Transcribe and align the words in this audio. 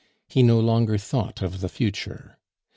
He 0.27 0.41
no 0.41 0.59
longer 0.59 0.97
thought 0.97 1.43
of 1.43 1.61
the 1.61 1.69
future. 1.69 2.39